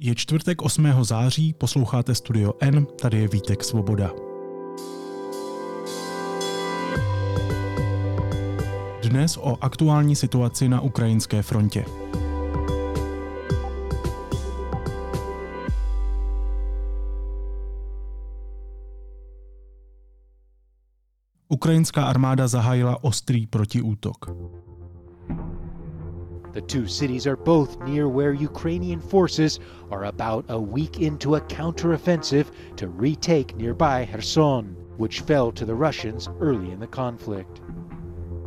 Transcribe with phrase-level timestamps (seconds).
[0.00, 1.04] Je čtvrtek 8.
[1.04, 4.10] září, posloucháte Studio N, tady je Vítek Svoboda.
[9.02, 11.84] Dnes o aktuální situaci na ukrajinské frontě.
[21.48, 24.26] Ukrajinská armáda zahájila ostrý protiútok.
[26.58, 31.40] The two cities are both near where Ukrainian forces are about a week into a
[31.40, 37.62] counteroffensive to retake nearby Kherson, which fell to the Russians early in the conflict.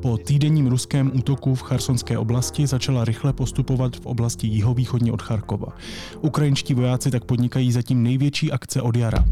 [0.02, 5.78] Po týdenním ruském útoku v Chersonské oblasti začala rychle postupovat v oblasti jihovýchodně od Charkova.
[6.22, 9.26] Ukrajinští vojáci tak podnikají zatím největší akce od jara.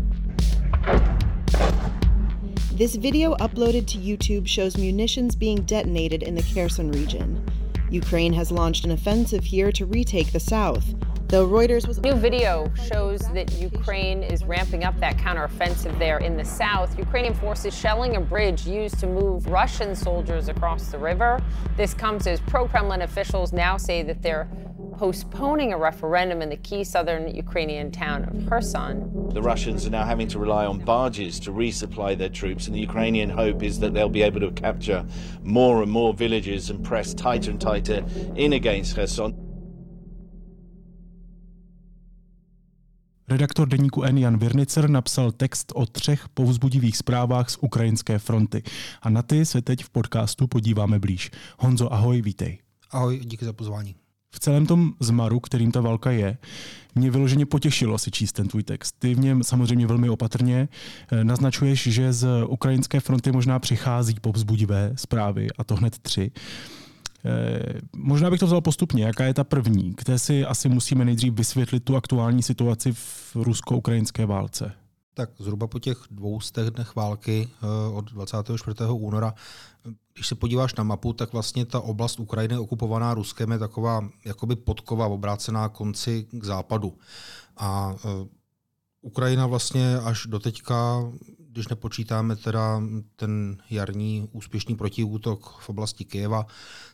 [2.78, 7.44] This video uploaded to YouTube shows munitions being detonated in the Kherson region.
[7.92, 10.94] Ukraine has launched an offensive here to retake the south.
[11.28, 16.38] Though Reuters was New video shows that Ukraine is ramping up that counteroffensive there in
[16.38, 16.98] the south.
[16.98, 21.40] Ukrainian forces shelling a bridge used to move Russian soldiers across the river.
[21.78, 24.48] This comes as pro-Kremlin officials now say that they're
[25.00, 28.96] postponing a referendum in the key southern Ukrainian town of Kherson.
[29.34, 32.84] The Russians are now having to rely on barges to resupply their troops, and the
[32.90, 35.06] Ukrainian hope is that they'll be able to capture
[35.44, 38.00] more and more villages and press tighter and tighter
[38.36, 39.32] in against Kherson.
[43.30, 44.18] Redaktor deníku N.
[44.18, 48.64] Jan Virnicer napsal text o třech povzbudivých zprávách z ukrajinské fronty.
[49.02, 51.32] A na ty se teď v podcastu podíváme blíž.
[51.60, 52.60] Honzo, ahoj, vítej.
[52.92, 53.99] Ahoj, díky za pozvání.
[54.32, 56.38] V celém tom zmaru, kterým ta válka je,
[56.96, 58.96] mě vyloženě potěšilo si číst ten tvůj text.
[59.00, 60.70] Ty v něm samozřejmě velmi opatrně
[61.12, 66.32] eh, naznačuješ, že z ukrajinské fronty možná přichází povzbudivé zprávy, a to hned tři.
[67.26, 69.04] Eh, možná bych to vzal postupně.
[69.04, 74.26] Jaká je ta první, kde si asi musíme nejdřív vysvětlit tu aktuální situaci v rusko-ukrajinské
[74.26, 74.72] válce?
[75.20, 76.40] Tak zhruba po těch dvou
[76.70, 78.76] dnech války eh, od 24.
[78.92, 79.34] února,
[80.14, 84.56] když se podíváš na mapu, tak vlastně ta oblast Ukrajiny okupovaná Ruskem je taková jakoby
[84.56, 86.98] podkova obrácená konci k západu.
[87.58, 88.28] A eh,
[89.02, 91.04] Ukrajina vlastně až do teďka,
[91.52, 92.82] když nepočítáme teda
[93.16, 96.46] ten jarní úspěšný protiútok v oblasti Kyjeva,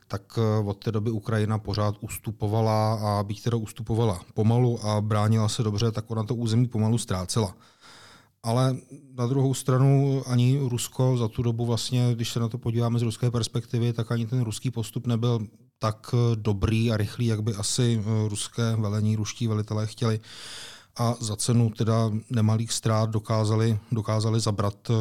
[0.07, 5.49] tak eh, od té doby Ukrajina pořád ustupovala a byť teda ustupovala pomalu a bránila
[5.49, 7.55] se dobře, tak ona to území pomalu ztrácela.
[8.45, 8.77] Ale
[9.17, 13.01] na druhou stranu ani Rusko za tu dobu vlastně, když se na to podíváme z
[13.01, 15.47] ruské perspektivy, tak ani ten ruský postup nebyl
[15.79, 20.19] tak eh, dobrý a rychlý, jak by asi eh, ruské velení, ruští velitelé chtěli.
[20.97, 24.91] A za cenu teda nemalých ztrát dokázali, dokázali zabrat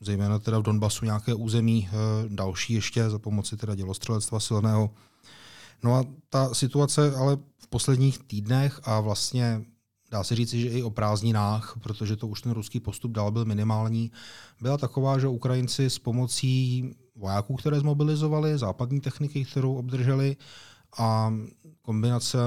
[0.00, 1.88] zejména teda v Donbasu nějaké území,
[2.28, 4.90] další ještě za pomoci teda dělostřelectva silného.
[5.82, 9.64] No a ta situace ale v posledních týdnech a vlastně
[10.12, 13.44] dá se říct, že i o prázdninách, protože to už ten ruský postup dál byl
[13.44, 14.10] minimální,
[14.60, 20.36] byla taková, že Ukrajinci s pomocí vojáků, které zmobilizovali, západní techniky, kterou obdrželi
[20.98, 21.34] a
[21.82, 22.38] kombinace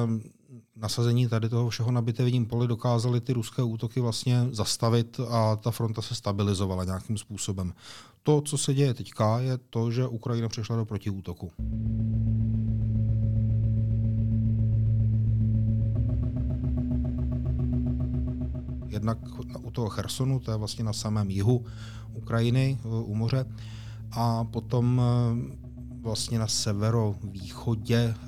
[0.75, 5.71] nasazení tady toho všeho na bitevním poli dokázali ty ruské útoky vlastně zastavit a ta
[5.71, 7.73] fronta se stabilizovala nějakým způsobem.
[8.23, 11.51] To, co se děje teďka, je to, že Ukrajina přešla do protiútoku.
[18.95, 19.17] Jednak
[19.61, 21.65] u toho Chersonu, to je vlastně na samém jihu
[22.13, 23.45] Ukrajiny, u moře,
[24.11, 25.65] a potom eh,
[26.01, 28.25] vlastně na severovýchodě, eh,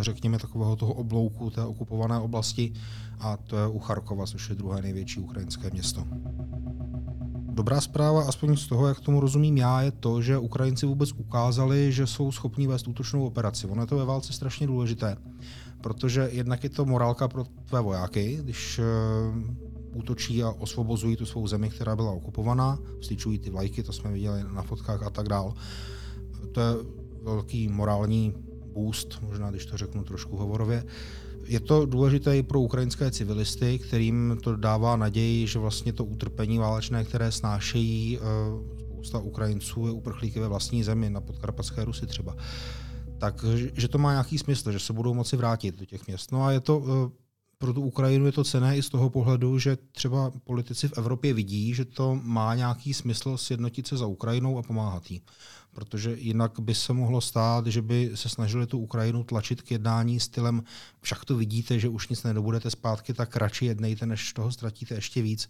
[0.00, 2.72] řekněme, takového toho oblouku té okupované oblasti,
[3.20, 6.04] a to je u Charkova, což je druhé největší ukrajinské město.
[7.56, 11.92] Dobrá zpráva, aspoň z toho, jak tomu rozumím já, je to, že Ukrajinci vůbec ukázali,
[11.92, 13.66] že jsou schopni vést útočnou operaci.
[13.66, 15.16] Ono je to ve válce strašně důležité,
[15.80, 18.82] protože jednak je to morálka pro tvé vojáky, když eh,
[19.96, 24.44] útočí a osvobozují tu svou zemi, která byla okupovaná, vstyčují ty vlajky, to jsme viděli
[24.54, 25.54] na fotkách a tak dál.
[26.52, 26.74] To je
[27.22, 28.34] velký morální
[28.72, 30.84] boost, možná když to řeknu trošku hovorově.
[31.46, 36.58] Je to důležité i pro ukrajinské civilisty, kterým to dává naději, že vlastně to utrpení
[36.58, 38.20] válečné, které snášejí eh,
[39.06, 42.36] spousta Ukrajinců, je uprchlíky ve vlastní zemi, na podkarpatské Rusy třeba,
[43.18, 43.44] tak
[43.74, 46.32] že to má nějaký smysl, že se budou moci vrátit do těch měst.
[46.32, 47.25] No a je to eh,
[47.58, 51.34] pro tu Ukrajinu je to cené i z toho pohledu, že třeba politici v Evropě
[51.34, 55.22] vidí, že to má nějaký smysl sjednotit se za Ukrajinou a pomáhat jí.
[55.74, 60.20] Protože jinak by se mohlo stát, že by se snažili tu Ukrajinu tlačit k jednání
[60.20, 60.62] stylem,
[61.00, 65.22] však to vidíte, že už nic nedobudete zpátky, tak radši jednejte, než toho ztratíte ještě
[65.22, 65.48] víc.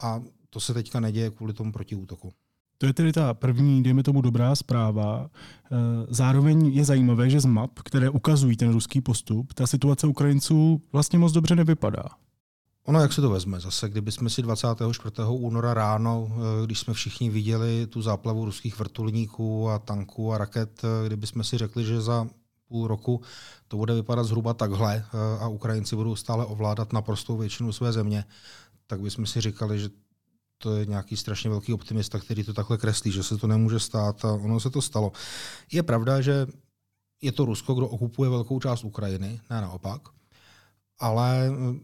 [0.00, 2.32] A to se teďka neděje kvůli tomu protiútoku.
[2.78, 5.30] To je tedy ta první, dejme tomu, dobrá zpráva.
[5.72, 5.76] Eh,
[6.08, 11.18] zároveň je zajímavé, že z map, které ukazují ten ruský postup, ta situace Ukrajinců vlastně
[11.18, 12.04] moc dobře nevypadá.
[12.86, 13.60] Ono, jak se to vezme?
[13.60, 15.10] Zase, kdyby jsme si 24.
[15.28, 20.82] února ráno, eh, když jsme všichni viděli tu záplavu ruských vrtulníků a tanků a raket,
[20.84, 22.26] eh, kdyby jsme si řekli, že za
[22.68, 23.20] půl roku
[23.68, 25.04] to bude vypadat zhruba takhle
[25.40, 28.24] a Ukrajinci budou stále ovládat naprostou většinu své země,
[28.86, 29.88] tak bychom si říkali, že
[30.64, 34.24] to je nějaký strašně velký optimista, který to takhle kreslí, že se to nemůže stát
[34.24, 35.12] a ono se to stalo.
[35.72, 36.46] Je pravda, že
[37.22, 40.00] je to Rusko, kdo okupuje velkou část Ukrajiny, ne naopak,
[40.98, 41.80] ale eh,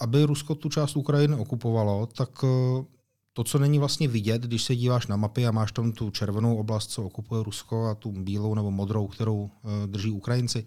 [0.00, 2.84] aby Rusko tu část Ukrajiny okupovalo, tak eh,
[3.32, 6.56] to, co není vlastně vidět, když se díváš na mapy a máš tam tu červenou
[6.56, 10.66] oblast, co okupuje Rusko a tu bílou nebo modrou, kterou eh, drží Ukrajinci,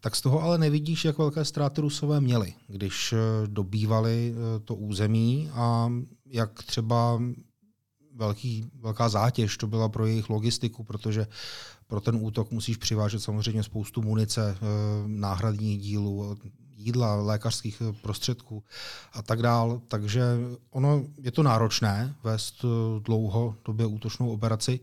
[0.00, 3.14] tak z toho ale nevidíš, jak velké ztráty Rusové měli, když
[3.46, 5.92] dobývali to území a
[6.26, 7.20] jak třeba
[8.14, 11.26] velký, velká zátěž to byla pro jejich logistiku, protože
[11.86, 14.64] pro ten útok musíš přivážet samozřejmě spoustu munice, eh,
[15.06, 16.36] náhradních dílů,
[16.76, 18.64] jídla, lékařských prostředků
[19.12, 19.80] a tak dál.
[19.88, 20.22] Takže
[20.70, 24.80] ono je to náročné vést eh, dlouho době útočnou operaci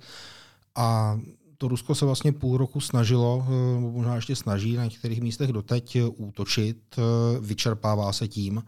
[0.75, 1.19] a
[1.57, 5.97] to Rusko se vlastně půl roku snažilo, eh, možná ještě snaží na některých místech doteď
[6.15, 6.77] útočit,
[7.39, 8.63] vyčerpává se tím.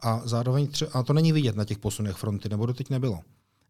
[0.00, 3.20] A zároveň třeba, a to není vidět na těch posunech fronty, nebo doteď nebylo.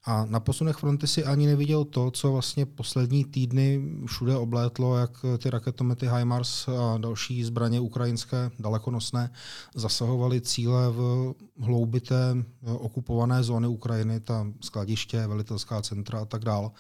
[0.07, 5.11] A na posunech fronty si ani neviděl to, co vlastně poslední týdny všude oblétlo, jak
[5.39, 9.31] ty raketomety HIMARS a další zbraně ukrajinské dalekonosné
[9.75, 16.71] zasahovaly cíle v hloubité okupované zóny Ukrajiny, ta skladiště, velitelská centra a tak dále.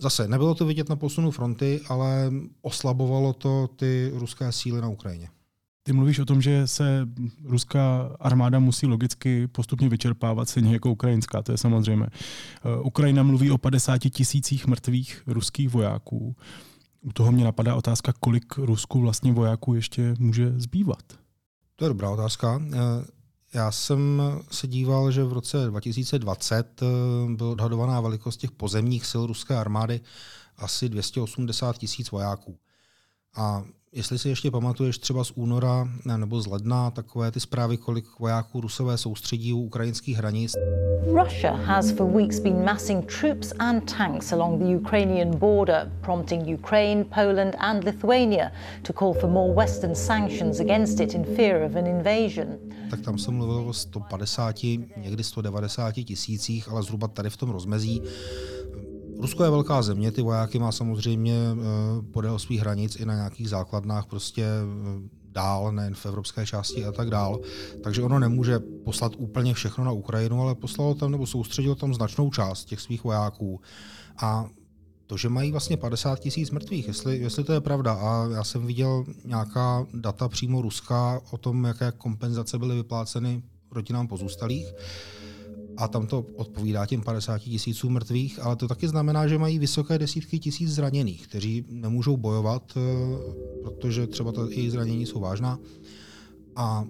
[0.00, 2.30] Zase nebylo to vidět na posunu fronty, ale
[2.62, 5.28] oslabovalo to ty ruské síly na Ukrajině.
[5.82, 7.08] Ty mluvíš o tom, že se
[7.44, 12.06] ruská armáda musí logicky postupně vyčerpávat, stejně jako ukrajinská, to je samozřejmé.
[12.10, 16.36] Eh, Ukrajina mluví o 50 tisících mrtvých ruských vojáků.
[17.00, 21.02] U toho mě napadá otázka, kolik Rusku vlastně vojáků ještě může zbývat.
[21.76, 22.62] To je dobrá otázka.
[23.54, 26.86] Já jsem se díval, že v roce 2020 eh,
[27.34, 30.00] byla odhadovaná velikost těch pozemních sil ruské armády
[30.56, 32.58] asi 280 tisíc vojáků.
[33.34, 38.18] A Jestli si ještě pamatuješ třeba z února nebo z ledna takové ty zprávy, kolik
[38.18, 40.52] vojáků Rusové soustředí u ukrajinských hranic.
[41.24, 47.04] Russia has for weeks been massing troops and tanks along the Ukrainian border, prompting Ukraine,
[47.04, 48.52] Poland and Lithuania
[48.82, 52.46] to call for more western sanctions against it in fear of an invasion.
[52.90, 54.62] Tak tam se mluvilo o 150,
[54.96, 58.02] někdy 190 tisících, ale zhruba tady v tom rozmezí.
[59.20, 63.48] Rusko je velká země, ty vojáky má samozřejmě eh, podél svých hranic i na nějakých
[63.48, 67.40] základnách prostě eh, dál, nejen v evropské části a tak dál.
[67.82, 72.30] Takže ono nemůže poslat úplně všechno na Ukrajinu, ale poslalo tam nebo soustředilo tam značnou
[72.30, 73.60] část těch svých vojáků.
[74.22, 74.46] A
[75.06, 77.92] to, že mají vlastně 50 tisíc mrtvých, jestli, jestli to je pravda.
[77.92, 84.08] A já jsem viděl nějaká data přímo Ruska o tom, jaké kompenzace byly vypláceny rodinám
[84.08, 84.66] pozůstalých
[85.80, 89.98] a tam to odpovídá těm 50 tisícům mrtvých, ale to taky znamená, že mají vysoké
[89.98, 92.80] desítky tisíc zraněných, kteří nemůžou bojovat, eh,
[93.62, 95.58] protože třeba to jejich zranění jsou vážná.
[96.56, 96.84] A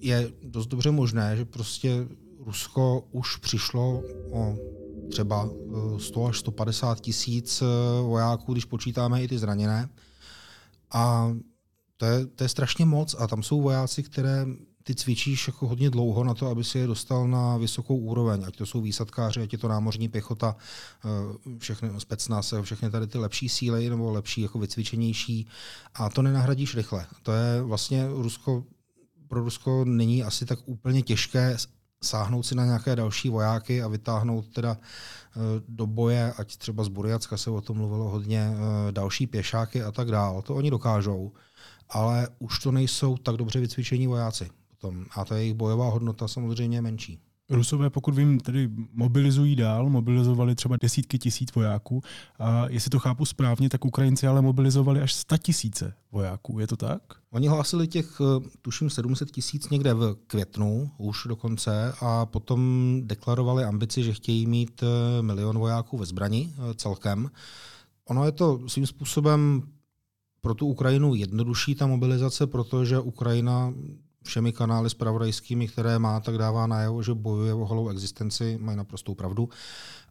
[0.00, 2.08] je dost dobře možné, že prostě
[2.38, 4.56] Rusko už přišlo o
[5.10, 5.50] třeba
[5.98, 7.66] 100 eh, až 150 tisíc eh,
[8.02, 9.88] vojáků, když počítáme i ty zraněné.
[10.92, 11.34] A
[11.96, 14.46] to je, to je strašně moc a tam jsou vojáci, které
[14.88, 18.56] ty cvičíš jako hodně dlouho na to, aby si je dostal na vysokou úroveň, ať
[18.56, 20.56] to jsou výsadkáři, ať je to námořní pěchota,
[21.04, 25.46] eh, všechny specnaz, všechny tady ty lepší síly nebo lepší jako vycvičenější
[25.94, 27.06] a to nenahradíš rychle.
[27.22, 28.64] To je vlastně Rusko,
[29.28, 31.56] pro Rusko není asi tak úplně těžké
[32.04, 36.88] sáhnout si na nějaké další vojáky a vytáhnout teda eh, do boje, ať třeba z
[36.88, 40.42] Buriacka se o tom mluvilo hodně, eh, další pěšáky a tak dále.
[40.42, 41.32] To oni dokážou,
[41.88, 45.04] ale už to nejsou tak dobře vycvičení vojáci potom.
[45.16, 47.20] A ta jejich bojová hodnota samozřejmě je menší.
[47.50, 52.02] Rusové, pokud vím, tedy mobilizují dál, mobilizovali třeba desítky tisíc vojáků.
[52.38, 56.58] A jestli to chápu správně, tak Ukrajinci ale mobilizovali až 100 tisíce vojáků.
[56.58, 57.02] Je to tak?
[57.30, 62.60] Oni hlásili těch, eh, tuším, 700 tisíc někde v květnu už dokonce a potom
[63.04, 67.30] deklarovali ambici, že chtějí mít eh, milion vojáků ve zbrani eh, celkem.
[68.04, 69.62] Ono je to svým způsobem
[70.40, 73.74] pro tu Ukrajinu jednodušší ta mobilizace, protože Ukrajina
[74.28, 79.14] všemi kanály spravodajskými, které má, tak dává najevo, že bojuje o holou existenci, mají naprostou
[79.14, 79.48] pravdu.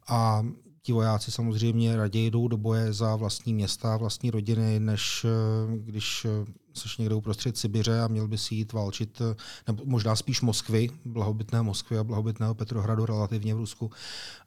[0.07, 0.43] A
[0.81, 6.25] ti vojáci samozřejmě raději jdou do boje za vlastní města, vlastní rodiny, než eh, když
[6.25, 9.21] eh, jsi někde uprostřed Sibiře a měl by si jít válčit,
[9.67, 13.91] nebo možná spíš Moskvy, blahobytné Moskvy a blahobytného Petrohradu relativně v Rusku,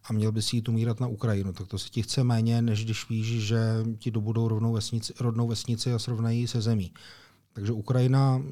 [0.05, 1.53] a měl by si jít umírat na Ukrajinu.
[1.53, 3.61] Tak to se ti chce méně, než když víš, že
[3.99, 6.93] ti dobudou rovnou vesnici, rodnou vesnici a srovnají se zemí.
[7.53, 8.43] Takže Ukrajina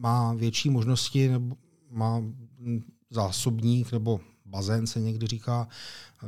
[0.00, 1.56] má větší možnosti, nebo
[1.90, 2.22] má
[3.10, 5.68] zásobník nebo bazén se někdy říká,
[6.22, 6.26] eh,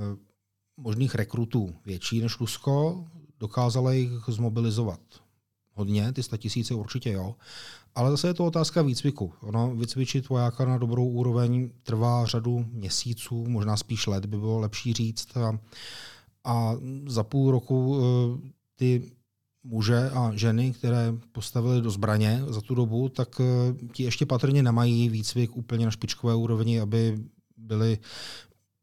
[0.76, 3.04] možných rekrutů větší než Rusko,
[3.40, 5.00] dokázala jich zmobilizovat
[5.74, 7.34] hodně, ty tisíce určitě jo,
[7.94, 9.32] ale zase je to otázka výcviku.
[9.40, 14.92] Ono vycvičit vojáka na dobrou úroveň trvá řadu měsíců, možná spíš let by bylo lepší
[14.92, 15.36] říct.
[15.36, 15.58] A,
[16.44, 16.74] a
[17.06, 19.12] za půl roku eh, ty
[19.64, 24.62] muže a ženy, které postavili do zbraně za tu dobu, tak eh, ti ještě patrně
[24.62, 27.18] nemají výcvik úplně na špičkové úrovni, aby
[27.56, 27.98] byli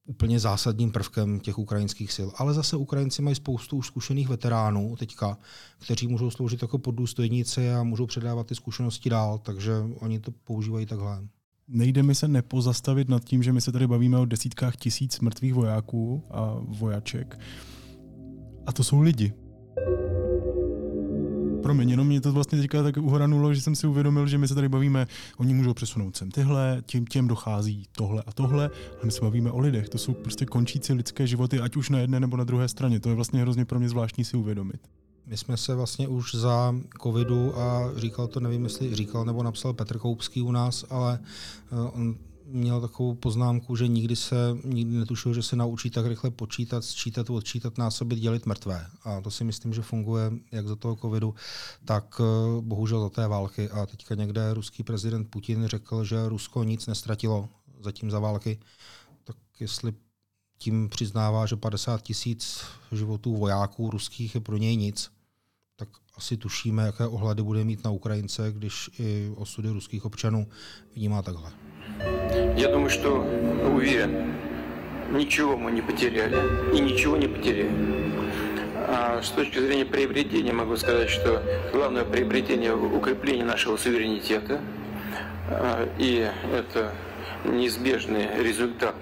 [0.10, 2.30] úplně zásadním prvkem těch ukrajinských sil.
[2.36, 5.38] Ale zase Ukrajinci mají spoustu už zkušených veteránů teďka,
[5.80, 10.86] kteří můžou sloužit jako poddůstojníci a můžou předávat ty zkušenosti dál, takže oni to používají
[10.86, 11.28] takhle.
[11.68, 15.54] Nejde mi se nepozastavit nad tím, že my se tady bavíme o desítkách tisíc mrtvých
[15.54, 17.40] vojáků a vojaček.
[18.66, 19.34] A to jsou lidi.
[21.70, 24.56] Promiň, jenom mě to vlastně teďka tak uhranulo, že jsem si uvědomil, že my se
[24.56, 25.08] tady bavíme,
[25.38, 28.70] oni můžou přesunout sem tyhle, tím těm dochází tohle a tohle,
[29.02, 29.90] a my se bavíme o lidech.
[29.90, 33.00] To jsou prostě končící lidské životy, ať už na jedné nebo na druhé straně.
[33.00, 34.82] To je vlastně hrozně pro mě zvláštní si uvědomit.
[35.26, 39.74] My jsme se vlastně už za covidu a říkal to, nevím, jestli říkal nebo napsal
[39.74, 42.16] Petr Koupský u nás, ale eh, on
[42.52, 47.30] měl takovou poznámku, že nikdy se nikdy netušil, že se naučí tak rychle počítat, sčítat,
[47.30, 48.88] odčítat, násobit, dělit mrtvé.
[49.04, 51.36] A to si myslím, že funguje jak za toho covidu,
[51.86, 53.70] tak eh, bohužel za té války.
[53.70, 58.60] A teďka někde ruský prezident Putin řekl, že Rusko nic nestratilo zatím za války.
[59.24, 59.94] Tak jestli
[60.58, 65.12] tím přiznává, že 50 tisíc životů vojáků ruských je pro něj nic,
[65.76, 70.48] tak asi tušíme, jaké ohledy bude mít na Ukrajince, když i osudy ruských občanů
[70.96, 71.69] vnímá takhle.
[72.58, 73.26] Я думаю, что
[73.74, 74.34] уверен,
[75.12, 76.38] ничего мы не потеряли
[76.74, 78.00] и ничего не потеряем.
[78.88, 84.62] А с точки зрения приобретения могу сказать, что главное приобретение– укрепление нашего суверенитета,
[85.50, 86.92] а, и это
[87.46, 88.96] неизбежный результат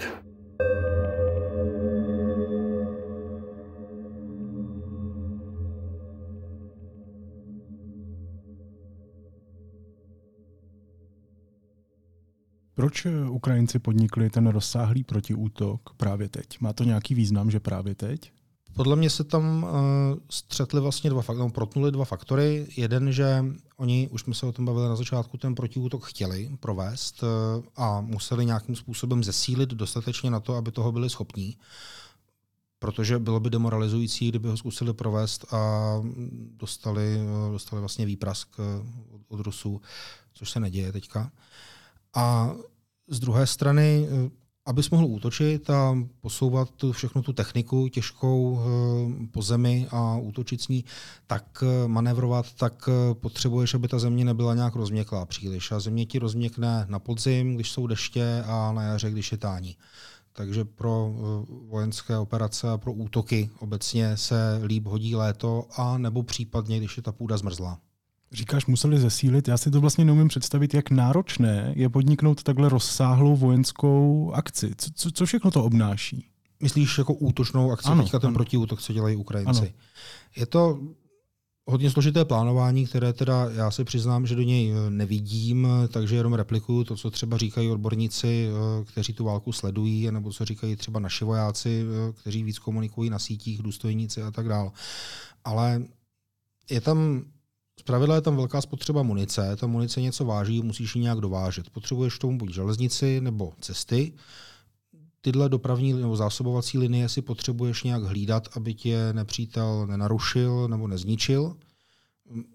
[12.78, 16.60] Proč eh, Ukrajinci podnikli ten rozsáhlý protiútok právě teď?
[16.60, 18.32] Má to nějaký význam, že právě teď?
[18.74, 19.70] Podle mě se tam uh,
[20.30, 22.68] střetli vlastně dva faktory, no, protnuli dva faktory.
[22.78, 23.46] Jeden, že
[23.78, 27.30] oni, už jsme se o tom bavili na začátku, ten protiútok chtěli provést uh,
[27.76, 31.58] a museli nějakým způsobem zesílit dostatečně na to, aby toho byli schopní.
[32.80, 35.94] Protože bylo by demoralizující, kdyby ho zkusili provést a
[36.58, 38.50] dostali, uh, dostali vlastně výprask
[39.28, 39.82] od Rusů,
[40.34, 41.32] což se neděje teďka.
[42.18, 42.54] A
[43.08, 44.30] z druhé strany, eh,
[44.66, 50.62] abys mohl útočit a posouvat tu, všechno tu techniku těžkou eh, po zemi a útočit
[50.62, 50.86] s ní,
[51.28, 55.72] tak eh, manévrovat, tak potřebuješ, aby ta země nebyla nějak rozměklá příliš.
[55.72, 59.78] A země ti rozměkne na podzim, když jsou deště a na jaře, když je tání.
[60.34, 61.14] Takže pro
[61.68, 67.04] vojenské operace a pro útoky obecně se líp hodí léto a nebo případně, když je
[67.04, 67.80] ta půda zmrzlá.
[68.32, 69.48] Říkáš, museli zesílit.
[69.48, 74.72] Já si to vlastně neumím představit, jak náročné je podniknout takhle rozsáhlou vojenskou akci.
[74.78, 76.26] Co, co, co všechno to obnáší?
[76.60, 78.34] Myslíš jako útočnou akci, ano, teďka ten ano.
[78.34, 79.60] protiútok, co dělají Ukrajinci.
[79.60, 79.70] Ano.
[80.36, 80.80] Je to
[81.68, 86.34] hodně složité plánování, které teda já si přiznám, že do něj eh, nevidím, takže jenom
[86.34, 91.00] replikuju to, co třeba říkají odborníci, eh, kteří tu válku sledují, nebo co říkají třeba
[91.00, 94.72] naši vojáci, eh, kteří víc komunikují na sítích, důstojníci a tak dále.
[95.44, 95.84] Ale
[96.70, 97.24] je tam
[97.80, 101.70] Zpravidla je tam velká spotřeba munice, ta munice něco váží, musíš ji nějak dovážet.
[101.70, 104.14] Potřebuješ tomu buď železnici nebo cesty.
[105.22, 111.56] Tyhle dopravní nebo zásobovací linie si potřebuješ nějak hlídat, aby tě nepřítel nenarušil nebo nezničil.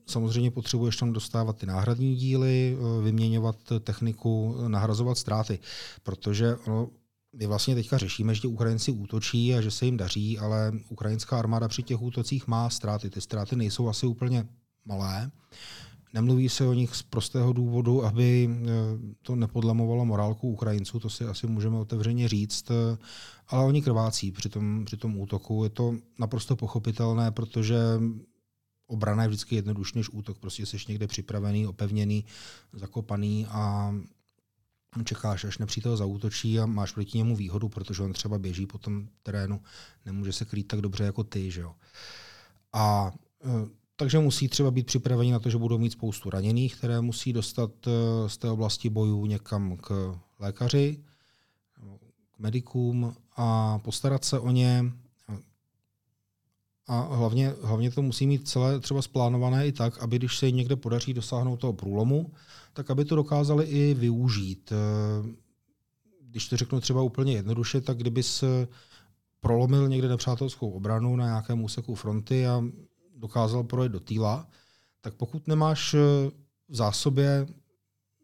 [0.07, 5.59] Samozřejmě potřebuješ tam dostávat ty náhradní díly, vyměňovat techniku, nahrazovat ztráty,
[6.03, 6.89] protože ono,
[7.37, 11.69] my vlastně teďka řešíme, že Ukrajinci útočí a že se jim daří, ale ukrajinská armáda
[11.69, 13.11] při těch útocích má ztráty.
[13.11, 14.49] Ty ztráty nejsou asi úplně
[14.85, 15.31] malé.
[16.15, 18.69] Nemluví se o nich z prostého důvodu, aby eh,
[19.23, 22.99] to nepodlamovalo morálku Ukrajinců, to si asi můžeme otevřeně říct, eh,
[23.49, 25.65] ale oni krvácí při tom, při tom útoku.
[25.65, 27.77] Je to naprosto pochopitelné, protože
[28.87, 30.39] obrana je vždycky jednodušší než útok.
[30.39, 32.25] Prostě jsi někde připravený, opevněný,
[32.73, 33.95] zakopaný a
[35.05, 39.09] čekáš, až nepřítel zautočí a máš proti němu výhodu, protože on třeba běží po tom
[39.23, 39.61] terénu,
[40.07, 41.51] nemůže se krýt tak dobře jako ty.
[41.51, 41.75] Že jo.
[42.73, 43.13] A
[43.45, 47.33] e, takže musí třeba být připraveni na to, že budou mít spoustu raněných, které musí
[47.33, 51.05] dostat e, z té oblasti bojů někam k lékaři,
[52.33, 54.85] k medikům a postarat se o ně.
[56.87, 60.57] A hlavně, hlavně to musí mít celé třeba splánované i tak, aby když se jim
[60.57, 62.33] někde podaří dosáhnout toho průlomu,
[62.73, 64.73] tak aby to dokázali i využít.
[64.73, 65.29] Eh,
[66.23, 68.69] když to řeknu třeba úplně jednoduše, tak kdyby se
[69.41, 72.63] prolomil někde nepřátelskou obranu na nějakém úseku fronty a
[73.23, 74.47] dokázal projet do týla,
[75.01, 75.99] tak pokud nemáš eh,
[76.69, 77.47] v zásobě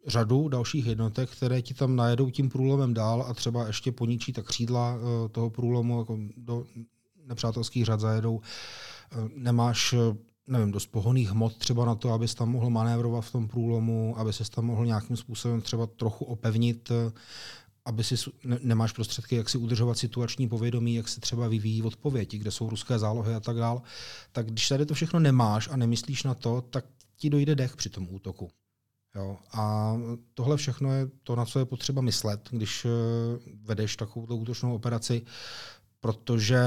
[0.07, 4.47] řadu dalších jednotek, které ti tam najedou tím průlomem dál a třeba ještě poničí tak
[4.47, 6.67] křídla eh, toho průlomu jako do
[7.25, 8.41] nepřátelských řad zajedou,
[9.37, 9.95] nemáš
[10.47, 14.33] nevím, dost pohoných hmot třeba na to, abys tam mohl manévrovat v tom průlomu, aby
[14.33, 16.93] se tam mohl nějakým způsobem třeba trochu opevnit,
[17.89, 18.15] aby si
[18.45, 22.71] ne, nemáš prostředky, jak si udržovat situační povědomí, jak se třeba vyvíjí odpověď, kde jsou
[22.71, 23.83] ruské zálohy a tak dál.
[24.33, 26.85] Tak když tady to všechno nemáš a nemyslíš na to, tak
[27.17, 28.51] ti dojde dech při tom útoku.
[29.15, 29.37] Jo?
[29.53, 29.95] A
[30.35, 32.89] tohle všechno je to, na co je potřeba myslet, když eh,
[33.63, 35.23] vedeš takovou útočnou operaci
[36.01, 36.61] protože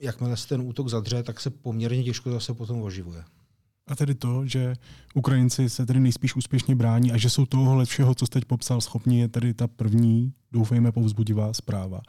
[0.00, 3.24] jakmile se ten útok zadře, tak se poměrně těžko zase potom oživuje.
[3.86, 4.74] A tedy to, že
[5.14, 8.80] Ukrajinci se tedy nejspíš úspěšně brání a že jsou tohohle všeho, co jste teď popsal,
[8.80, 12.00] schopni, je tedy ta první, doufejme, povzbudivá zpráva.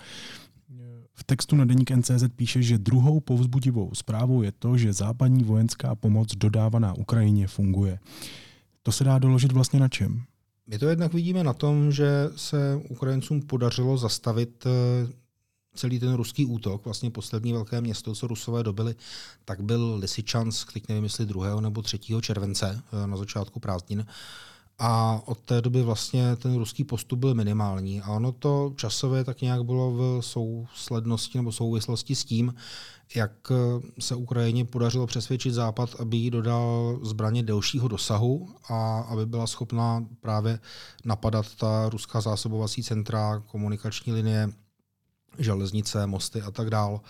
[1.13, 5.95] V textu na deník NCZ píše, že druhou povzbudivou zprávou je to, že západní vojenská
[5.95, 7.99] pomoc dodávaná Ukrajině funguje.
[8.83, 10.23] To se dá doložit vlastně na čem?
[10.67, 15.11] My to jednak vidíme na tom, že se Ukrajincům podařilo zastavit eh,
[15.77, 18.95] celý ten ruský útok, vlastně poslední velké město, co Rusové dobili,
[19.45, 21.61] tak byl Lysyčansk, teď nevím, jestli 2.
[21.61, 21.99] nebo 3.
[22.21, 24.05] července eh, na začátku prázdnin.
[24.79, 28.01] A od té doby vlastně ten ruský postup byl minimální.
[28.01, 32.53] A ono to časově tak nějak bylo v souslednosti nebo souvislosti s tím,
[33.15, 33.55] jak eh,
[34.01, 40.05] se Ukrajině podařilo přesvědčit Západ, aby jí dodal zbraně delšího dosahu a aby byla schopná
[40.21, 40.59] právě
[41.05, 44.49] napadat ta ruská zásobovací centra, komunikační linie,
[45.39, 47.01] železnice, mosty a tak dál.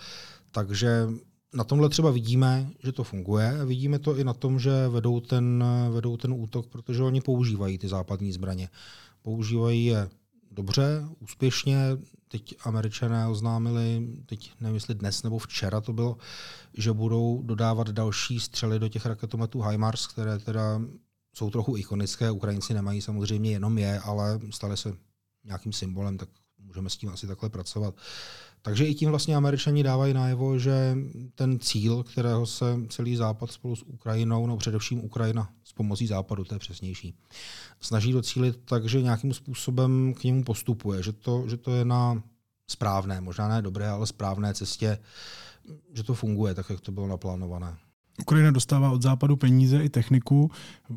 [0.50, 1.08] Takže
[1.54, 3.64] na tomhle třeba vidíme, že to funguje.
[3.64, 7.88] Vidíme to i na tom, že vedou ten, vedou ten útok, protože oni používají ty
[7.88, 8.68] západní zbraně.
[9.22, 10.08] Používají je
[10.50, 11.78] dobře, úspěšně.
[12.28, 16.16] Teď američané oznámili, teď nevím, jestli dnes nebo včera to bylo,
[16.74, 20.80] že budou dodávat další střely do těch raketometů HIMARS, které teda
[21.34, 22.30] jsou trochu ikonické.
[22.30, 24.92] Ukrajinci nemají samozřejmě jenom je, ale staly se
[25.44, 26.28] nějakým symbolem, tak
[26.68, 27.94] můžeme s tím asi takhle pracovat.
[28.62, 30.96] Takže i tím vlastně američani dávají najevo, že
[31.34, 36.44] ten cíl, kterého se celý západ spolu s Ukrajinou, no především Ukrajina s pomocí západu,
[36.44, 37.14] to je přesnější,
[37.80, 42.22] snaží docílit tak, že nějakým způsobem k němu postupuje, že to, že to je na
[42.66, 44.98] správné, možná ne dobré, ale správné cestě,
[45.94, 47.76] že to funguje tak, jak to bylo naplánované.
[48.20, 50.50] Ukrajina dostává od západu peníze i techniku,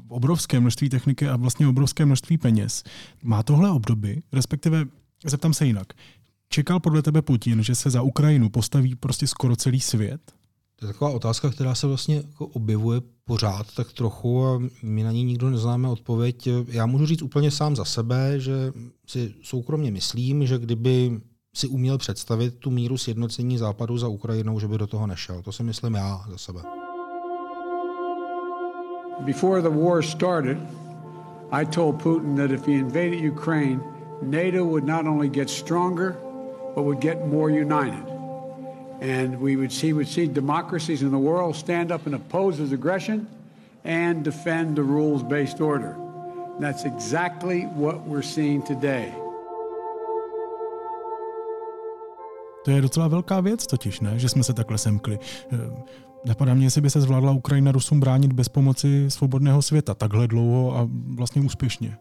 [0.08, 2.84] obrovské množství techniky a vlastně obrovské množství peněz.
[3.24, 4.86] Má tohle obdoby, respektive
[5.26, 5.88] Zeptám se jinak.
[6.50, 10.22] Čekal podle tebe Putin, že se za Ukrajinu postaví prostě skoro celý svět?
[10.76, 15.12] To je taková otázka, která se vlastně jako objevuje pořád tak trochu a my na
[15.12, 16.48] ní nikdo neznáme odpověď.
[16.68, 18.74] Já můžu říct úplně sám za sebe, že
[19.08, 21.22] si soukromně myslím, že kdyby
[21.56, 25.42] si uměl představit tu míru sjednocení západu za Ukrajinou, že by do toho nešel.
[25.42, 26.62] To si myslím já za sebe.
[29.26, 30.58] Before the war started,
[31.52, 33.80] I told Putin that if he invaded Ukraine,
[34.22, 36.16] NATO would not only get stronger,
[36.76, 38.06] but would get more united.
[39.02, 42.72] And we would see, would see democracies in the world stand up and oppose his
[42.72, 43.28] aggression
[43.84, 45.96] and defend the rules based order.
[46.56, 49.14] And that's exactly what we're seeing today.
[52.66, 54.20] To je docela velká věc totiž, ne?
[54.20, 55.20] že jsme se takhle semkli.
[55.54, 55.58] Eh,
[56.26, 60.78] napadá mě, jestli by se zvládla Ukrajina Rusům bránit bez pomoci svobodného světa takhle dlouho
[60.78, 61.98] a vlastně úspěšně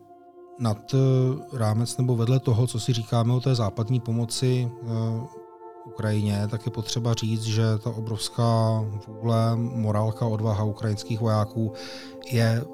[0.61, 0.99] nad eh,
[1.59, 4.87] rámec nebo vedle toho, co si říkáme o té západní pomoci eh,
[5.87, 11.73] Ukrajině, tak je potřeba říct, že ta obrovská vůle, morálka, odvaha ukrajinských vojáků
[12.31, 12.65] je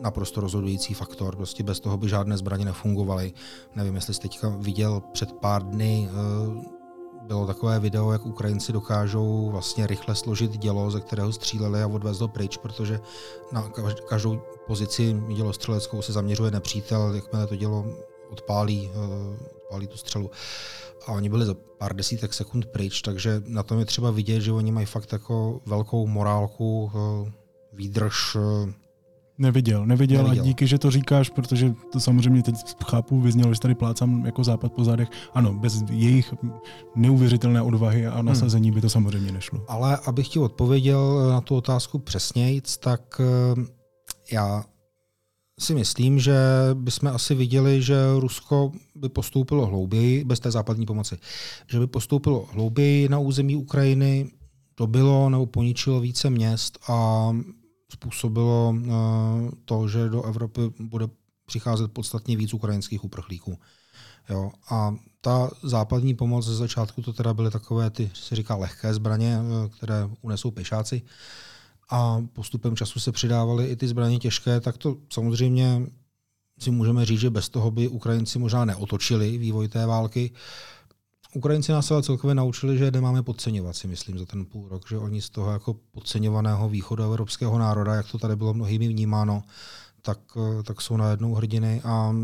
[0.00, 1.36] naprosto rozhodující faktor.
[1.36, 3.32] Prostě bez toho by žádné zbraně nefungovaly.
[3.76, 6.81] Nevím, jestli jste teďka viděl před pár dny eh,
[7.22, 12.20] bylo takové video, jak Ukrajinci dokážou vlastně rychle složit dělo, ze kterého stříleli a odvést
[12.20, 13.00] ho pryč, protože
[13.52, 13.72] na
[14.08, 17.86] každou pozici dělostřeleckou se zaměřuje nepřítel, jakmile to dělo
[18.30, 20.30] odpálí, eh, odpálí tu střelu.
[21.06, 24.52] A oni byli za pár desítek sekund pryč, takže na tom je třeba vidět, že
[24.52, 27.32] oni mají fakt jako velkou morálku, eh,
[27.72, 28.72] výdrž, eh,
[29.38, 32.54] Neviděl, neviděl, neviděl a díky, že to říkáš, protože to samozřejmě teď
[32.86, 35.08] chápu, vyznělo, že tady plácám jako západ po zádech.
[35.34, 36.34] Ano, bez jejich
[36.96, 38.26] neuvěřitelné odvahy a hmm.
[38.26, 38.74] nasazení hmm.
[38.74, 39.64] by to samozřejmě nešlo.
[39.68, 43.62] Ale abych ti odpověděl na tu otázku přesnějc, tak eh,
[44.32, 44.64] já
[45.60, 46.36] si myslím, že
[46.74, 51.16] bychom asi viděli, že Rusko by postoupilo hlouběji, bez té západní pomoci,
[51.70, 54.30] že by postoupilo hlouběji na území Ukrajiny,
[54.74, 57.28] to bylo nebo poničilo více měst a
[57.92, 58.90] způsobilo eh,
[59.64, 61.08] to, že do Evropy bude
[61.46, 63.58] přicházet podstatně víc ukrajinských uprchlíků.
[64.30, 64.50] Jo.
[64.70, 69.38] A ta západní pomoc ze začátku to teda byly takové ty, se říká, lehké zbraně,
[69.38, 71.02] eh, které unesou pešáci
[71.90, 75.86] a postupem času se přidávaly i ty zbraně těžké, tak to samozřejmě
[76.58, 80.30] si můžeme říct, že bez toho by Ukrajinci možná neotočili vývoj té války.
[81.34, 84.98] Ukrajinci nás ale celkově naučili, že nemáme podceňovat, si myslím, za ten půl rok, že
[84.98, 89.42] oni z toho jako podceňovaného východu evropského národa, jak to tady bylo mnohými vnímáno,
[90.02, 90.18] tak,
[90.64, 92.14] tak jsou najednou hrdiny a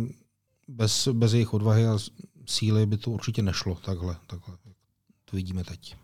[0.69, 1.99] bez, bez jejich odvahy a
[2.47, 4.57] síly by to určitě nešlo takhle, takhle.
[5.25, 5.97] To vidíme teď.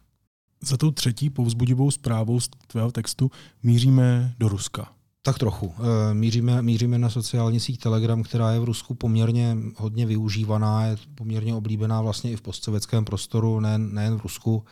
[0.60, 3.30] Za tou třetí povzbudivou zprávou z tvého textu
[3.62, 4.92] míříme do Ruska.
[5.26, 5.74] Tak trochu.
[5.78, 10.96] Eh, míříme, míříme na sociální síť Telegram, která je v Rusku poměrně hodně využívaná, je
[11.14, 14.64] poměrně oblíbená vlastně i v postsovětském prostoru, nejen, nejen v Rusku.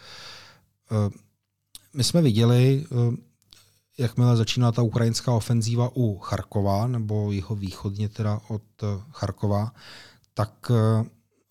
[0.91, 1.11] Eh,
[1.95, 3.17] my jsme viděli, eh,
[3.99, 8.63] jakmile začíná ta ukrajinská ofenzíva u Charkova, nebo jeho východně teda od
[9.11, 9.73] Charkova,
[10.35, 10.73] tak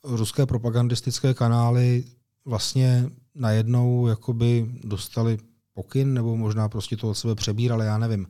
[0.04, 2.04] ruské propagandistické kanály
[2.46, 5.38] vlastně najednou jakoby dostali
[5.74, 8.28] pokyn, nebo možná prostě to od sebe přebírali, já nevím.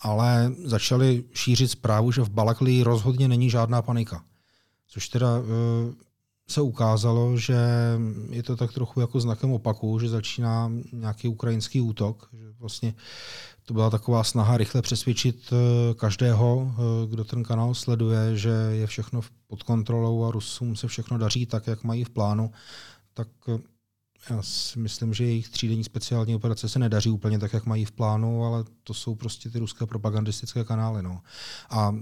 [0.00, 4.24] Ale začali šířit zprávu, že v Balakli rozhodně není žádná panika.
[4.88, 5.42] Což teda e,
[6.48, 7.56] se ukázalo, že
[8.30, 12.28] je to tak trochu jako znakem opaku, že začíná nějaký ukrajinský útok.
[12.32, 12.94] Že vlastně
[13.64, 18.86] to byla taková snaha rychle přesvědčit e, každého, e, kdo ten kanál sleduje, že je
[18.86, 22.50] všechno pod kontrolou a Rusům se všechno daří tak, jak mají v plánu.
[23.14, 23.28] Tak
[24.30, 27.92] já si myslím, že jejich třídenní speciální operace se nedaří úplně tak, jak mají v
[27.92, 31.02] plánu, ale to jsou prostě ty ruské propagandistické kanály.
[31.02, 31.20] No.
[31.70, 31.94] A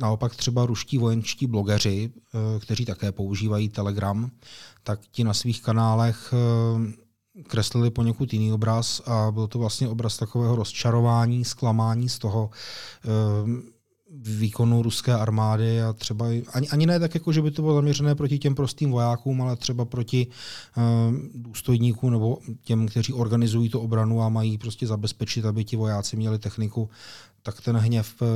[0.00, 4.30] naopak třeba ruští vojenčtí blogeři, eh, kteří také používají Telegram,
[4.82, 10.16] tak ti na svých kanálech eh, kreslili poněkud jiný obraz a byl to vlastně obraz
[10.16, 12.50] takového rozčarování, zklamání z toho,
[13.04, 13.79] eh,
[14.16, 18.14] výkonu ruské armády a třeba ani, ani ne tak, jako že by to bylo zaměřené
[18.14, 20.26] proti těm prostým vojákům, ale třeba proti
[20.76, 26.16] uh, důstojníkům nebo těm, kteří organizují tu obranu a mají prostě zabezpečit, aby ti vojáci
[26.16, 26.90] měli techniku,
[27.42, 28.28] tak ten hněv uh,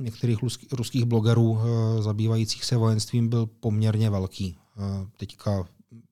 [0.00, 0.38] některých
[0.72, 1.62] ruských blogerů uh,
[2.00, 4.56] zabývajících se vojenstvím byl poměrně velký.
[4.76, 4.84] Uh,
[5.16, 5.64] teďka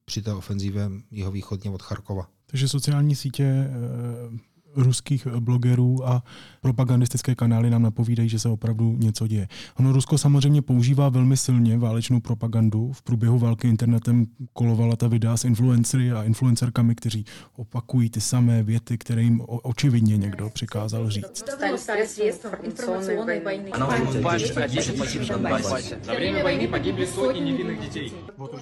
[0.05, 2.27] při té ofenzívě jeho východně od Charkova.
[2.47, 3.71] Takže sociální sítě
[4.77, 6.23] ruských blogerů a
[6.61, 9.49] propagandistické kanály nám napovídají, že se opravdu něco děje.
[9.79, 12.93] Ono Rusko samozřejmě používá velmi silně válečnou propagandu.
[12.93, 17.25] V průběhu války internetem kolovala ta videa s influencery a influencerkami, kteří
[17.57, 21.45] opakují ty samé věty, které jim očividně někdo přikázal říct.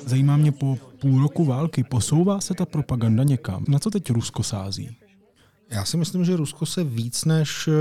[0.06, 3.64] Zajímá mě po půl roku války, posouvá se ta propaganda někam?
[3.68, 4.96] Na co teď Rusko sází?
[5.70, 7.72] Já si myslím, že Rusko se víc než eh,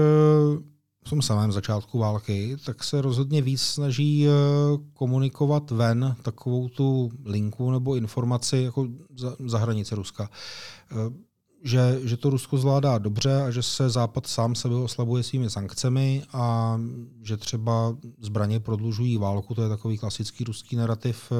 [1.05, 4.31] v tom samém začátku války, tak se rozhodně víc snaží eh,
[4.93, 10.29] komunikovat ven takovou tu linku nebo informaci jako za, za hranice Ruska.
[10.91, 10.95] Eh,
[11.63, 16.23] že, že to Rusko zvládá dobře a že se Západ sám sebe oslabuje svými sankcemi
[16.33, 16.77] a
[17.21, 21.31] že třeba zbraně prodlužují válku, to je takový klasický ruský narrativ,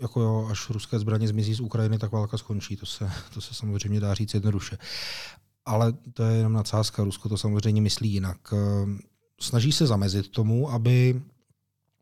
[0.00, 2.76] jako jo, až ruské zbraně zmizí z Ukrajiny, tak válka skončí.
[2.76, 4.78] To se, to se samozřejmě dá říct jednoduše.
[5.64, 7.04] Ale to je jenom nadsázka.
[7.04, 8.38] Rusko to samozřejmě myslí jinak.
[8.52, 8.98] Ehm,
[9.40, 11.22] snaží se zamezit tomu, aby,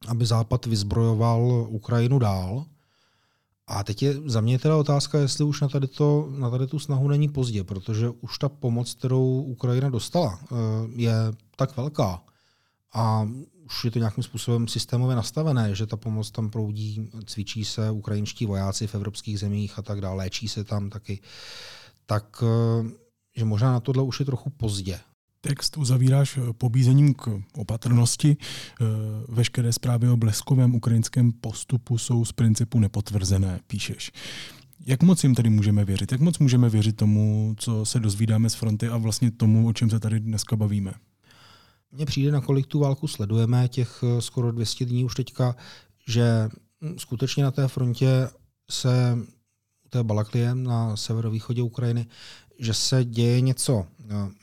[0.09, 2.64] aby Západ vyzbrojoval Ukrajinu dál.
[3.66, 6.78] A teď je za mě teda otázka, jestli už na tady, to, na tady tu
[6.78, 11.14] snahu není pozdě, protože už ta pomoc, kterou Ukrajina dostala, ehm, je
[11.57, 12.22] tak velká.
[12.94, 13.28] A
[13.64, 18.46] už je to nějakým způsobem systémově nastavené, že ta pomoc tam proudí, cvičí se ukrajinští
[18.46, 21.20] vojáci v evropských zemích a tak dále, léčí se tam taky,
[22.07, 22.90] tak eh,
[23.37, 25.01] že možná na tohle už je trochu pozdě.
[25.40, 28.37] Text uzavíráš pobízením k opatrnosti.
[28.37, 28.85] Eh,
[29.29, 34.12] veškeré zprávy o bleskovém ukrajinském postupu jsou z principu nepotvrzené, píšeš.
[34.87, 36.12] Jak moc jim tedy můžeme věřit?
[36.12, 39.90] Jak moc můžeme věřit tomu, co se dozvídáme z fronty a vlastně tomu, o čem
[39.90, 40.92] se tady dneska bavíme?
[41.92, 45.57] Mně přijde, nakolik tu válku sledujeme, těch eh, skoro 200 dní už teďka,
[46.09, 46.48] že
[46.81, 48.28] hm, skutečně na té frontě
[48.70, 49.18] se
[49.87, 52.07] u té Balaklie na severovýchodě Ukrajiny,
[52.59, 53.87] že se děje něco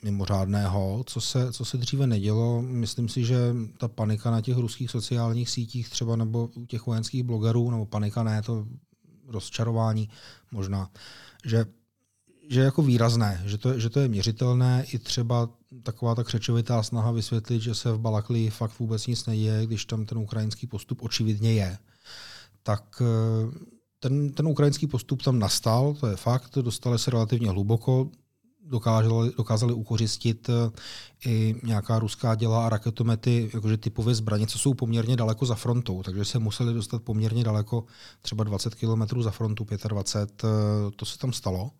[0.02, 2.62] mimořádného, co se, co se dříve nedělo.
[2.62, 7.22] Myslím si, že ta panika na těch ruských sociálních sítích třeba nebo u těch vojenských
[7.22, 8.66] blogerů, nebo panika ne, to
[9.28, 10.08] rozčarování
[10.52, 10.90] možná,
[11.44, 11.64] že,
[12.50, 15.48] že je jako výrazné, že to, že to je měřitelné i třeba
[15.82, 20.06] taková ta křečovitá snaha vysvětlit, že se v Balakli fakt vůbec nic neděje, když tam
[20.06, 21.78] ten ukrajinský postup očividně je.
[22.62, 23.58] Tak eh,
[24.00, 28.10] ten, ten ukrajinský postup tam nastal, to je fakt, dostali se relativně hluboko,
[28.64, 30.70] dokázali, dokázali ukořistit eh,
[31.26, 36.02] i nějaká ruská děla a raketomety, jakože typové zbraně, co jsou poměrně daleko za frontou,
[36.02, 37.84] takže se museli dostat poměrně daleko,
[38.22, 41.70] třeba 20 km za frontu, 25, eh, to se tam stalo.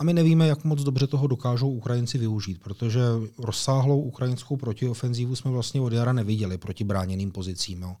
[0.00, 3.00] A my nevíme, jak moc dobře toho dokážou Ukrajinci využít, protože
[3.38, 7.82] rozsáhlou ukrajinskou protiofenzívu jsme vlastně od jara neviděli proti bráněným pozicím.
[7.82, 7.96] Jo.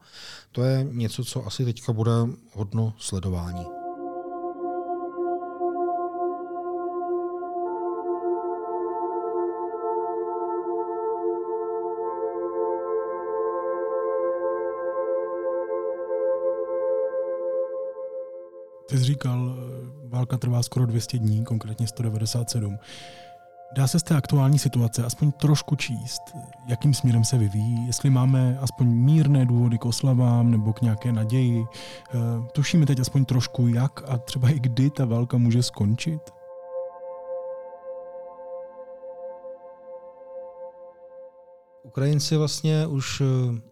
[0.52, 2.12] To je něco, co asi teďka bude
[2.52, 3.64] hodno sledování.
[18.86, 19.56] Ty jsi říkal,
[20.10, 22.78] válka trvá skoro 200 dní, konkrétně 197.
[23.76, 26.22] Dá se z té aktuální situace aspoň trošku číst,
[26.68, 31.64] jakým směrem se vyvíjí, jestli máme aspoň mírné důvody k oslavám nebo k nějaké naději.
[31.64, 32.18] Eh,
[32.52, 36.20] tušíme teď aspoň trošku, jak a třeba i kdy ta válka může skončit?
[41.82, 43.69] Ukrajinci vlastně už eh,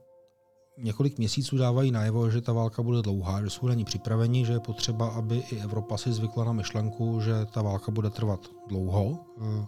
[0.83, 4.53] několik měsíců dávají najevo, že ta válka bude dlouhá, že jsou na ní připraveni, že
[4.53, 9.19] je potřeba, aby i Evropa si zvykla na myšlenku, že ta válka bude trvat dlouho,
[9.39, 9.67] eh,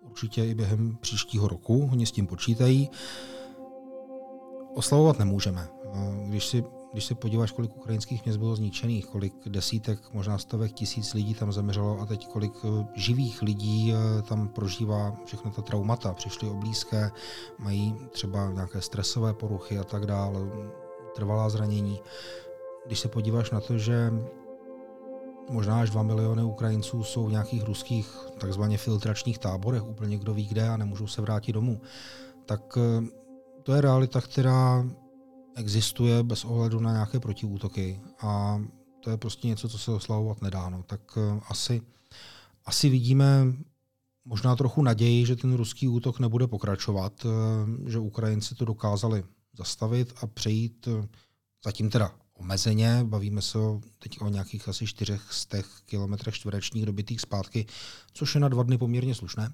[0.00, 2.90] určitě i během příštího roku, oni s tím počítají.
[4.74, 5.68] Oslavovat nemůžeme.
[5.84, 10.72] Eh, když si, když si podíváš, kolik ukrajinských měst bylo zničených, kolik desítek, možná stovek
[10.72, 13.94] tisíc lidí tam zemřelo a teď kolik eh, živých lidí
[14.28, 17.10] tam prožívá všechno ta traumata, přišli o blízké,
[17.58, 20.40] mají třeba nějaké stresové poruchy a tak dále,
[21.14, 22.00] trvalá zranění.
[22.86, 24.12] Když se podíváš na to, že
[25.50, 30.46] možná až 2 miliony Ukrajinců jsou v nějakých ruských takzvaně filtračních táborech, úplně kdo ví
[30.46, 31.80] kde a nemůžou se vrátit domů,
[32.46, 33.06] tak eh,
[33.62, 34.84] to je realita, která
[35.54, 38.60] existuje bez ohledu na nějaké protiútoky a
[39.00, 40.68] to je prostě něco, co se oslavovat nedá.
[40.68, 40.82] No.
[40.82, 41.82] Tak eh, asi,
[42.64, 43.46] asi vidíme
[44.24, 49.24] možná trochu naději, že ten ruský útok nebude pokračovat, eh, že Ukrajinci to dokázali
[49.58, 50.88] zastavit a přejít
[51.64, 53.58] zatím teda omezeně, bavíme se
[53.98, 57.66] teď o nějakých asi 400 km čtverečních dobitých zpátky,
[58.12, 59.52] což je na dva dny poměrně slušné,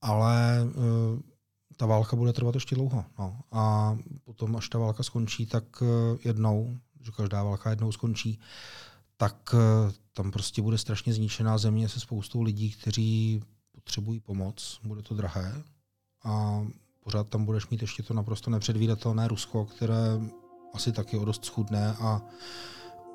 [0.00, 0.66] ale
[1.76, 3.04] ta válka bude trvat ještě dlouho.
[3.18, 3.40] No.
[3.52, 5.86] A potom, až ta válka skončí, tak e,
[6.28, 8.40] jednou, že každá válka jednou skončí,
[9.16, 15.02] tak e, tam prostě bude strašně zničená země se spoustou lidí, kteří potřebují pomoc, bude
[15.02, 15.62] to drahé
[16.24, 16.66] a
[17.04, 20.20] pořád tam budeš mít ještě to naprosto nepředvídatelné Rusko, které
[20.74, 22.22] asi taky o dost schudné a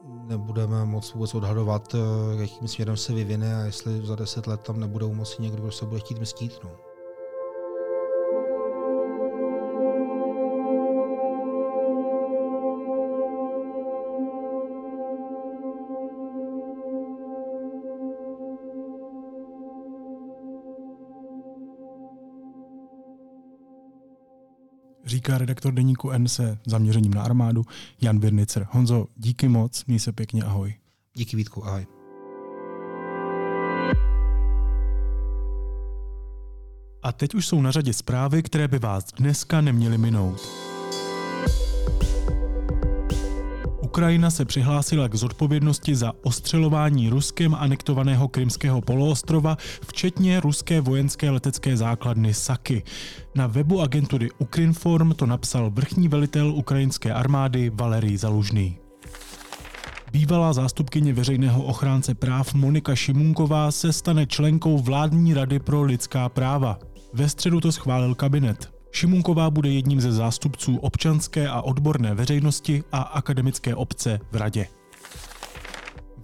[0.07, 4.79] nebudeme moc vůbec odhadovat, eh, jakým směrem se vyvine a jestli za deset let tam
[4.79, 6.59] nebudou moci někdo, kdo se bude chtít mstít.
[6.63, 6.90] No.
[25.05, 27.65] Říká redaktor deníku N se zaměřením na armádu
[28.01, 28.67] Jan Birnicer.
[28.71, 30.73] Honzo, díky moc, měj se pěkně, ahoj.
[31.13, 31.85] Díky Vítku, ahoj.
[37.03, 40.49] A teď už jsou na řadě zprávy, které by vás dneska neměly minout.
[43.91, 51.77] Ukrajina se přihlásila k zodpovědnosti za ostřelování Ruskem anektovaného krymského poloostrova, včetně ruské vojenské letecké
[51.77, 52.83] základny Saky.
[53.35, 58.77] Na webu agentury Ukrinform to napsal vrchní velitel ukrajinské armády Valerij Zalužný.
[60.11, 66.79] Bývalá zástupkyně veřejného ochránce práv Monika Šimunková se stane členkou vládní rady pro lidská práva.
[67.13, 68.80] Ve středu to schválil kabinet.
[68.91, 74.67] Šimunková bude jedním ze zástupců občanské a odborné veřejnosti a akademické obce v radě.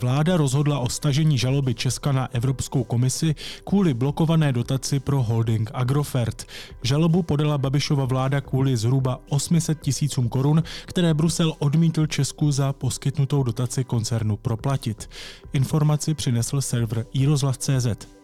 [0.02, 6.46] Vláda rozhodla o stažení žaloby Česka na Evropskou komisi kvůli blokované dotaci pro holding Agrofert.
[6.84, 13.44] Žalobu podala Babišova vláda kvůli zhruba 800 tisícům korun, které Brusel odmítl Česku za poskytnutou
[13.44, 15.10] dotaci koncernu proplatit.
[15.54, 18.17] Informaci přinesl server iRozhlas.cz.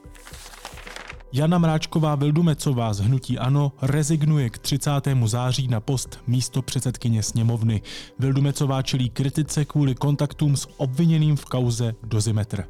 [1.35, 4.91] Jana Mráčková Vildumecová z Hnutí Ano rezignuje k 30.
[5.25, 7.81] září na post místo předsedkyně sněmovny.
[8.19, 12.63] Vildumecová čelí kritice kvůli kontaktům s obviněným v kauze Dozimetr.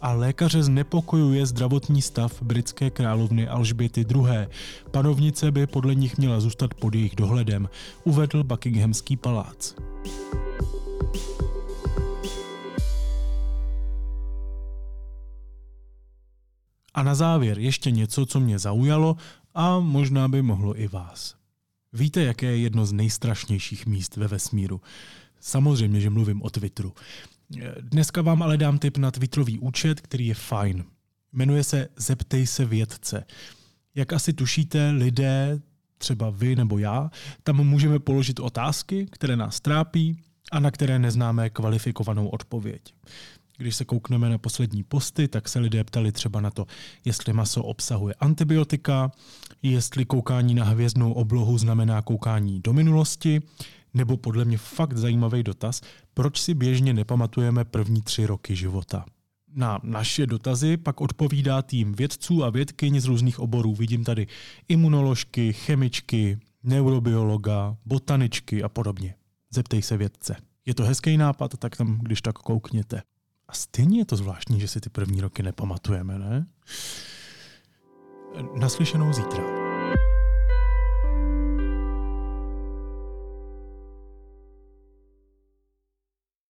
[0.00, 4.46] a lékaře znepokojuje zdravotní stav britské královny Alžběty II.
[4.90, 7.68] Panovnice by podle nich měla zůstat pod jejich dohledem,
[8.04, 9.74] uvedl Buckinghamský palác.
[16.94, 19.16] A na závěr ještě něco, co mě zaujalo
[19.54, 21.34] a možná by mohlo i vás.
[21.92, 24.80] Víte, jaké je jedno z nejstrašnějších míst ve vesmíru?
[25.40, 26.92] Samozřejmě, že mluvím o Twitteru.
[27.80, 30.84] Dneska vám ale dám tip na Twitterový účet, který je fajn.
[31.32, 33.24] Jmenuje se Zeptej se vědce.
[33.94, 35.60] Jak asi tušíte, lidé,
[35.98, 37.10] třeba vy nebo já,
[37.42, 42.94] tam můžeme položit otázky, které nás trápí a na které neznáme kvalifikovanou odpověď.
[43.56, 46.66] Když se koukneme na poslední posty, tak se lidé ptali třeba na to,
[47.04, 49.12] jestli maso obsahuje antibiotika,
[49.62, 53.42] jestli koukání na hvězdnou oblohu znamená koukání do minulosti,
[53.94, 55.80] nebo podle mě fakt zajímavý dotaz,
[56.14, 59.04] proč si běžně nepamatujeme první tři roky života.
[59.56, 63.74] Na naše dotazy pak odpovídá tým vědců a vědkyň z různých oborů.
[63.74, 64.26] Vidím tady
[64.68, 69.14] imunoložky, chemičky, neurobiologa, botaničky a podobně.
[69.50, 70.36] Zeptej se vědce.
[70.66, 73.02] Je to hezký nápad, tak tam když tak koukněte.
[73.54, 76.46] Stejně je to zvláštní, že si ty první roky nepamatujeme, ne?
[78.58, 79.63] Naslyšenou zítra.